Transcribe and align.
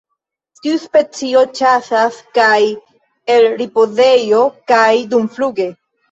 Tiu 0.61 0.77
specio 0.83 1.41
ĉasas 1.57 2.15
kaj 2.37 2.57
el 3.33 3.45
ripozejo 3.59 4.39
kaj 4.73 4.89
dumfluge. 5.13 5.69